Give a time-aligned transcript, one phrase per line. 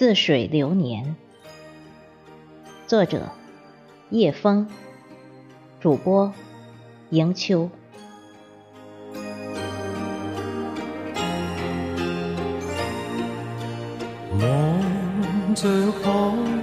[0.00, 1.14] 似水流年，
[2.86, 3.32] 作者
[4.08, 4.66] 叶枫，
[5.78, 6.32] 主播
[7.10, 7.68] 迎秋。
[14.40, 16.59] 望着海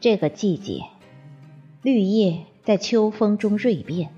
[0.00, 0.84] 这个季节，
[1.82, 4.10] 绿叶在秋风中锐变，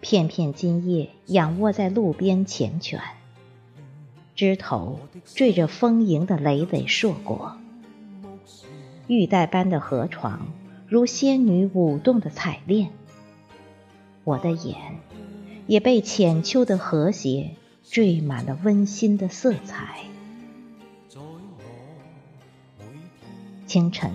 [0.00, 2.98] 片片金叶仰卧在路边缱绻，
[4.34, 7.58] 枝头缀着丰盈的累累硕果。
[9.06, 10.46] 玉带般的河床，
[10.88, 12.90] 如仙女舞动的彩链。
[14.24, 14.76] 我的眼
[15.66, 17.50] 也被浅秋的和谐
[17.82, 19.98] 缀满了温馨的色彩。
[23.66, 24.12] 清晨，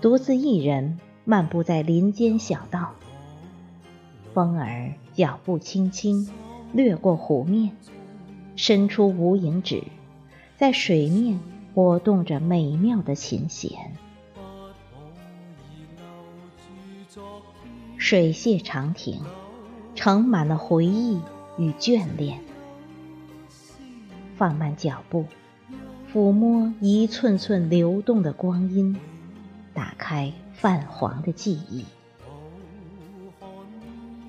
[0.00, 2.94] 独自一人漫步在林间小道，
[4.32, 6.28] 风儿脚步轻轻
[6.72, 7.76] 掠过湖面，
[8.56, 9.82] 伸出无影指，
[10.56, 11.38] 在水面。
[11.74, 13.92] 拨动着美妙的琴弦，
[17.96, 19.20] 水榭长亭，
[19.94, 21.20] 盛满了回忆
[21.56, 22.40] 与眷恋。
[24.34, 25.26] 放慢脚步，
[26.12, 28.96] 抚摸一寸寸流动的光阴，
[29.78, 31.84] 打开泛黄的记忆。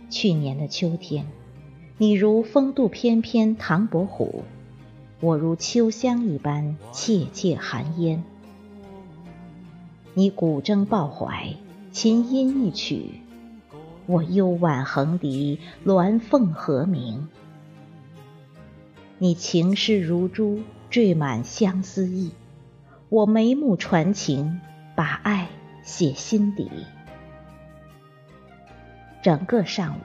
[0.08, 1.26] 去年的秋天，
[1.98, 4.44] 你如风度翩翩唐伯虎。
[5.20, 8.24] 我如秋香一般切切含烟，
[10.14, 11.56] 你古筝抱怀，
[11.92, 13.10] 琴音一曲，
[14.06, 17.28] 我幽婉横笛，鸾凤和鸣。
[19.18, 22.34] 你情诗如珠，缀满相思意，
[23.10, 24.62] 我眉目传情，
[25.00, 25.48] 把爱
[25.82, 26.70] 写心底。
[29.24, 30.02] 整个上午，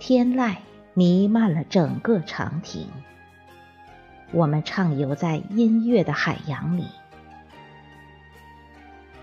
[0.00, 0.56] 天籁
[0.94, 2.88] 弥漫了整个长亭。
[4.32, 6.88] 我们畅游在音乐的海洋里，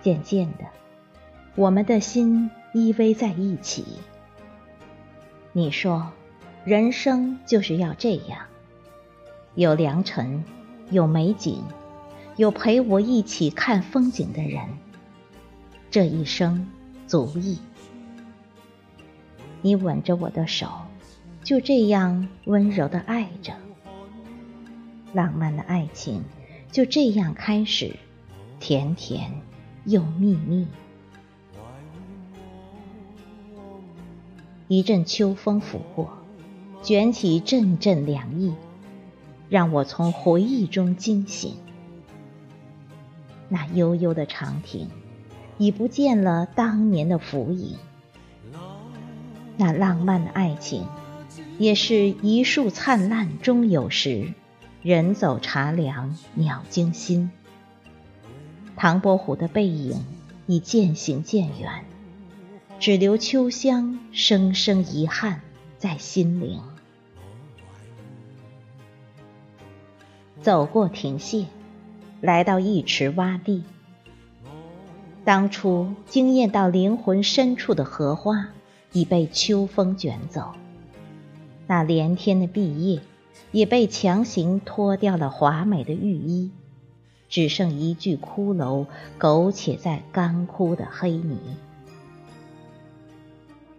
[0.01, 0.63] 渐渐的，
[1.55, 3.85] 我们的心依偎在一起。
[5.51, 6.13] 你说，
[6.63, 8.39] 人生就是要这样，
[9.53, 10.45] 有良辰，
[10.91, 11.61] 有美景，
[12.37, 14.63] 有陪我一起看风景的人，
[15.89, 16.67] 这一生
[17.07, 17.57] 足矣。
[19.63, 20.69] 你吻着我的手，
[21.43, 23.53] 就这样温柔的爱着。
[25.13, 26.23] 浪漫的爱情
[26.71, 27.95] 就这样开始，
[28.59, 29.41] 甜甜
[29.85, 30.67] 又蜜蜜。
[34.67, 36.19] 一阵秋风拂过，
[36.83, 38.53] 卷起阵阵凉意，
[39.49, 41.55] 让我从回忆中惊醒。
[43.50, 44.90] 那悠悠的长亭，
[45.58, 47.78] 已不见了当年的浮影。
[49.58, 50.85] 那浪漫的爱情，
[51.58, 54.34] 也是一树灿烂终有时。
[54.84, 57.31] 人走茶凉，鸟惊心。
[58.75, 60.06] 唐伯虎的背影
[60.46, 61.84] 已渐行渐远，
[62.79, 65.41] 只留秋香声声遗憾
[65.78, 66.62] 在心灵。
[70.41, 71.47] 走过亭榭，
[72.27, 73.63] 来到一池洼地，
[75.23, 78.49] 当初惊艳到灵魂深处的荷花，
[78.91, 80.51] 已被秋风卷走。
[81.67, 82.99] 那连天的碧叶。
[83.51, 86.51] 也被强行脱掉了华美的浴衣，
[87.29, 88.87] 只剩一具骷髅
[89.17, 91.39] 苟且在干枯的黑泥。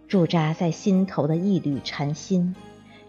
[0.07, 2.55] 驻扎在心头的一缕禅心，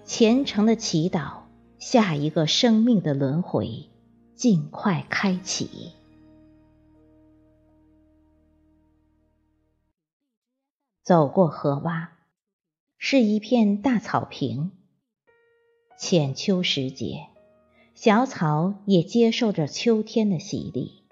[0.04, 1.30] 虔诚的祈祷
[1.78, 3.86] 下一个生命的轮回
[4.40, 5.92] 尽快开启。
[11.02, 12.06] 走过河洼，
[12.96, 14.70] 是一片大草坪。
[15.98, 17.26] 浅秋时节，
[17.94, 21.04] 小草也接受着秋天的洗礼，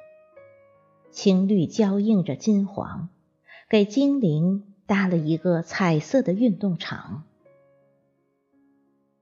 [1.10, 3.10] 青绿交映着金黄，
[3.68, 7.24] 给精灵搭了一个彩色的运动场。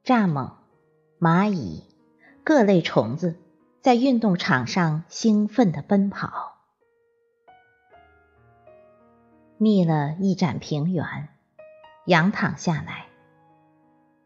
[0.05, 0.59] 蚱蜢、
[1.19, 1.83] 蚂蚁、
[2.45, 3.35] 各类虫子
[3.87, 6.57] 在运动场上兴奋地奔跑。
[9.59, 11.07] 觅了一盏平原，
[12.07, 13.07] 仰躺下来。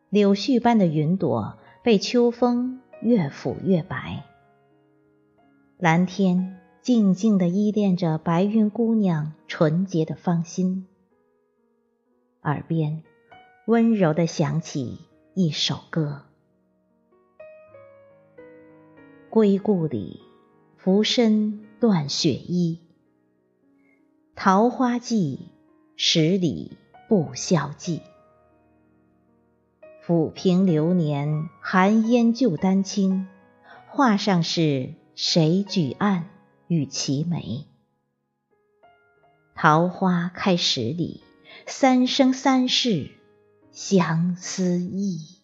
[0.09, 4.25] 柳絮般的云朵被秋风越抚越白，
[5.77, 10.87] 蓝天静静地依恋着白云姑娘纯洁的芳心，
[12.45, 13.03] 耳边
[13.67, 15.01] 温柔地响起
[15.35, 16.23] 一首歌：
[19.31, 20.19] 归故里，
[20.77, 22.81] 浮生断雪衣，
[24.35, 25.39] 桃花记，
[25.95, 26.77] 十里
[27.09, 28.03] 不消寄。
[30.05, 33.29] 抚平流年，寒烟旧丹青，
[33.87, 36.29] 画上是谁举案
[36.67, 37.67] 与齐眉？
[39.55, 41.23] 桃花开十里，
[41.69, 43.13] 三生三世
[43.71, 45.40] 相思意。